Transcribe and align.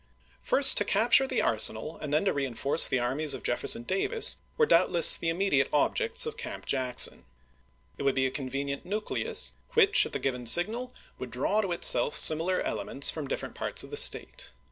First 0.41 0.77
to 0.77 0.83
capture 0.83 1.27
the 1.27 1.43
arsenal 1.43 1.99
and 2.01 2.11
then 2.11 2.25
to 2.25 2.33
reenforce 2.33 2.87
the 2.87 2.97
armies 2.97 3.35
of 3.35 3.43
Jefferson 3.43 3.83
Davis 3.83 4.37
were 4.57 4.65
doubtless 4.65 5.15
the 5.15 5.29
immediate 5.29 5.69
objects 5.71 6.25
of 6.25 6.37
Camp 6.37 6.65
Jackson. 6.65 7.23
It 7.99 8.01
would 8.01 8.15
be 8.15 8.25
a 8.25 8.31
convenient 8.31 8.83
nucleus 8.83 9.53
which 9.75 10.07
at 10.07 10.13
the 10.13 10.17
given 10.17 10.47
signal 10.47 10.91
would 11.19 11.29
draw 11.29 11.61
to 11.61 11.71
itself 11.71 12.15
similar 12.15 12.61
elements 12.61 13.11
from 13.11 13.27
different 13.27 13.53
parts 13.53 13.83
of 13.83 13.91
the 13.91 13.95
State. 13.95 14.53